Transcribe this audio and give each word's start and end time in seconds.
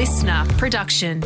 listener 0.00 0.46
production. 0.56 1.20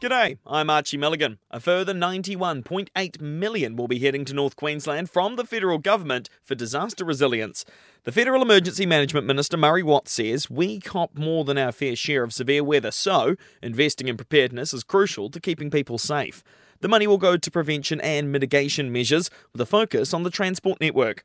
G'day, 0.00 0.38
I'm 0.46 0.70
Archie 0.70 0.96
Milligan. 0.96 1.38
A 1.50 1.58
further 1.58 1.92
91.8 1.92 3.20
million 3.20 3.74
will 3.74 3.88
be 3.88 3.98
heading 3.98 4.24
to 4.26 4.32
North 4.32 4.54
Queensland 4.54 5.10
from 5.10 5.34
the 5.34 5.44
federal 5.44 5.78
government 5.78 6.28
for 6.40 6.54
disaster 6.54 7.04
resilience. 7.04 7.64
The 8.04 8.12
Federal 8.12 8.42
Emergency 8.42 8.86
Management 8.86 9.26
Minister 9.26 9.56
Murray 9.56 9.82
Watt 9.82 10.06
says 10.06 10.48
we 10.48 10.78
cop 10.78 11.18
more 11.18 11.44
than 11.44 11.58
our 11.58 11.72
fair 11.72 11.96
share 11.96 12.22
of 12.22 12.32
severe 12.32 12.62
weather, 12.62 12.92
so 12.92 13.34
investing 13.60 14.06
in 14.06 14.16
preparedness 14.16 14.72
is 14.72 14.84
crucial 14.84 15.30
to 15.30 15.40
keeping 15.40 15.68
people 15.68 15.98
safe. 15.98 16.44
The 16.78 16.86
money 16.86 17.08
will 17.08 17.18
go 17.18 17.36
to 17.36 17.50
prevention 17.50 18.00
and 18.02 18.30
mitigation 18.30 18.92
measures 18.92 19.30
with 19.50 19.60
a 19.60 19.66
focus 19.66 20.14
on 20.14 20.22
the 20.22 20.30
transport 20.30 20.80
network. 20.80 21.24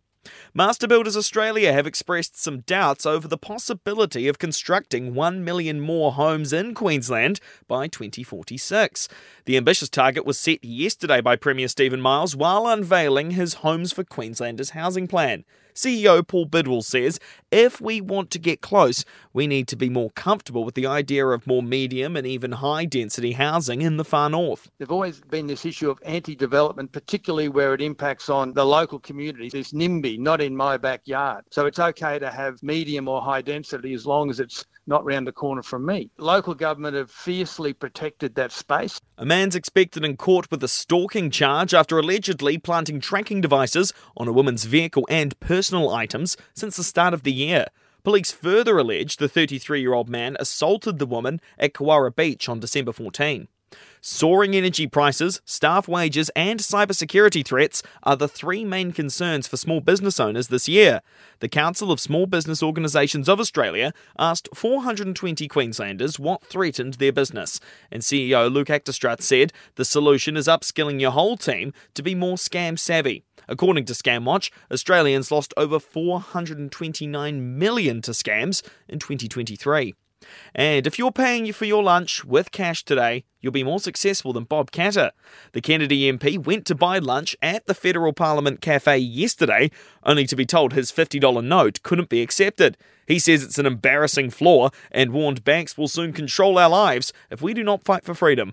Master 0.53 0.88
Builders 0.88 1.17
Australia 1.17 1.73
have 1.73 1.88
expressed 1.88 2.41
some 2.41 2.59
doubts 2.61 3.05
over 3.05 3.27
the 3.27 3.38
possibility 3.38 4.27
of 4.27 4.38
constructing 4.38 5.16
1 5.16 5.43
million 5.43 5.79
more 5.79 6.13
homes 6.13 6.53
in 6.53 6.73
Queensland 6.73 7.39
by 7.67 7.88
2046. 7.88 9.07
The 9.45 9.57
ambitious 9.57 9.89
target 9.89 10.26
was 10.26 10.38
set 10.38 10.63
yesterday 10.63 11.21
by 11.21 11.35
Premier 11.35 11.67
Stephen 11.67 12.02
Miles 12.02 12.35
while 12.35 12.67
unveiling 12.67 13.31
his 13.31 13.55
Homes 13.55 13.93
for 13.93 14.03
Queenslanders 14.03 14.71
housing 14.71 15.07
plan. 15.07 15.43
CEO 15.73 16.26
Paul 16.26 16.45
Bidwell 16.45 16.81
says 16.81 17.20
if 17.51 17.81
we 17.81 18.01
want 18.01 18.31
to 18.31 18.40
get 18.40 18.62
close, 18.62 19.03
we 19.34 19.48
need 19.48 19.67
to 19.70 19.76
be 19.76 19.90
more 19.90 20.12
comfortable 20.12 20.63
with 20.63 20.76
the 20.76 20.85
idea 20.85 21.26
of 21.27 21.48
more 21.48 21.63
medium 21.63 22.15
and 22.15 22.26
even 22.26 22.53
high 22.53 22.85
density 22.85 23.34
housing 23.34 23.81
in 23.81 23.98
the 23.98 24.05
far 24.05 24.29
north. 24.29 24.70
There's 24.77 24.90
always 24.90 25.21
been 25.21 25.48
this 25.48 25.65
issue 25.65 25.90
of 25.90 25.99
anti 26.03 26.35
development, 26.35 26.91
particularly 26.91 27.49
where 27.49 27.73
it 27.73 27.81
impacts 27.81 28.29
on 28.29 28.53
the 28.53 28.65
local 28.65 28.99
community. 28.99 29.49
This 29.49 29.73
NIMBY, 29.73 30.10
not 30.17 30.41
in 30.41 30.55
my 30.55 30.77
backyard. 30.77 31.45
So 31.51 31.65
it's 31.65 31.79
okay 31.79 32.20
to 32.20 32.29
have 32.29 32.61
medium 32.63 33.07
or 33.07 33.21
high 33.21 33.41
density 33.41 33.93
as 33.93 34.05
long 34.05 34.29
as 34.29 34.39
it's 34.39 34.65
not 34.87 35.05
round 35.05 35.27
the 35.27 35.31
corner 35.31 35.62
from 35.62 35.85
me. 35.85 36.09
Local 36.18 36.53
government 36.53 36.95
have 36.95 37.12
fiercely 37.12 37.73
protected 37.73 38.35
that 38.35 38.51
space. 38.51 38.99
A 39.18 39.26
man's 39.26 39.55
expected 39.55 40.03
in 40.03 40.18
court 40.18 40.49
with 40.49 40.63
a 40.63 40.68
stalking 40.68 41.29
charge 41.29 41.73
after 41.73 41.98
allegedly 41.98 42.57
planting 42.57 42.99
tracking 42.99 43.41
devices 43.41 43.93
on 44.18 44.27
a 44.27 44.34
woman's 44.34 44.65
vehicle 44.65 45.07
and 45.09 45.40
personal 45.40 45.90
items 45.90 46.37
since 46.53 46.77
the 46.77 46.84
start 46.84 47.13
of 47.13 47.23
the 47.23 47.34
year. 47.34 47.68
Police 48.03 48.31
further 48.31 48.79
allege 48.79 49.18
the 49.18 49.29
33 49.29 49.79
year 49.79 49.93
old 49.93 50.09
man 50.09 50.35
assaulted 50.40 50.98
the 50.98 51.05
woman 51.05 51.40
at 51.59 51.73
Kewarra 51.73 52.15
Beach 52.15 52.49
on 52.49 52.59
December 52.59 52.91
14. 52.91 53.48
Soaring 54.04 54.55
energy 54.55 54.88
prices, 54.88 55.41
staff 55.46 55.88
wages, 55.88 56.32
and 56.36 56.60
cybersecurity 56.60 57.46
threats 57.46 57.84
are 58.02 58.16
the 58.16 58.27
three 58.27 58.66
main 58.66 58.91
concerns 58.91 59.48
for 59.48 59.58
small 59.58 59.80
business 59.80 60.20
owners 60.20 60.48
this 60.48 60.68
year. 60.68 61.02
The 61.40 61.48
Council 61.48 61.92
of 61.92 61.99
Small 61.99 62.26
Business 62.26 62.64
Organisations 62.64 63.30
of 63.30 63.40
Australia 63.40 63.94
asked 64.18 64.50
420 64.56 65.47
Queenslanders 65.47 66.19
what 66.19 66.44
threatened 66.44 66.96
their 66.96 67.12
business, 67.12 67.59
and 67.92 68.02
CEO 68.02 68.52
Luke 68.52 68.69
Achterstraat 68.69 69.22
said 69.22 69.53
the 69.75 69.86
solution 69.86 70.36
is 70.36 70.47
upskilling 70.47 71.00
your 71.00 71.12
whole 71.12 71.38
team 71.38 71.72
to 71.94 72.02
be 72.02 72.16
more 72.16 72.38
scam 72.38 72.80
savvy. 72.80 73.24
According 73.47 73.86
to 73.86 73.94
ScamWatch, 73.94 74.50
Australians 74.72 75.31
lost 75.31 75.53
over 75.58 75.80
429 75.80 77.59
million 77.59 78.02
to 78.02 78.12
scams 78.12 78.64
in 78.88 78.97
2023. 78.97 79.94
And 80.53 80.88
if 80.88 80.97
you're 80.97 81.12
paying 81.12 81.52
for 81.53 81.66
your 81.66 81.84
lunch 81.84 82.25
with 82.25 82.52
cash 82.52 82.84
today, 82.84 83.24
you'll 83.40 83.52
be 83.52 83.64
more 83.64 83.80
successful 83.80 84.34
than 84.34 84.44
Bob 84.44 84.72
Katter. 84.72 85.12
The 85.53 85.62
Kennedy 85.62 86.12
MP 86.12 86.38
went 86.38 86.66
to 86.68 86.75
buy 86.75 87.00
lunch 87.00 87.36
at 87.41 87.66
the 87.66 87.74
Federal 87.74 88.14
Parliament 88.14 88.62
Cafe 88.62 88.97
yesterday, 88.97 89.72
only 90.03 90.25
to 90.28 90.36
be 90.36 90.46
told 90.46 90.74
his 90.74 90.92
$50 90.92 91.44
note 91.44 91.84
couldn't 91.84 92.09
be 92.09 92.22
accepted. 92.22 92.78
He 93.08 93.19
says 93.19 93.44
it's 93.44 93.59
an 93.59 93.66
embarrassing 93.66 94.30
flaw 94.30 94.69
and 94.92 95.12
warned 95.12 95.44
banks 95.44 95.78
will 95.78 95.88
soon 95.88 96.14
control 96.14 96.58
our 96.58 96.69
lives 96.69 97.12
if 97.30 97.42
we 97.42 97.53
do 97.53 97.64
not 97.64 97.84
fight 97.84 98.06
for 98.06 98.14
freedom. 98.14 98.50